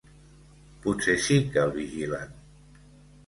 [0.85, 2.33] Potser sí que el vigilen.